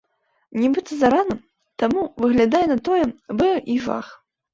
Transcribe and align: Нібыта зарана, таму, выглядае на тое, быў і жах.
Нібыта 0.61 0.95
зарана, 1.01 1.35
таму, 1.83 2.01
выглядае 2.25 2.63
на 2.71 2.77
тое, 2.87 3.03
быў 3.43 3.53
і 3.75 3.77
жах. 3.85 4.07